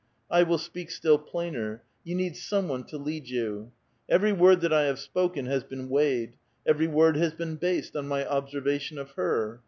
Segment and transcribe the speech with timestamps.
[0.31, 3.71] I will speak still plainer: you need some one to lead vou.
[4.09, 8.07] Everv word that I have spoken has been weighed; every word has been based on
[8.07, 9.59] my observation of her.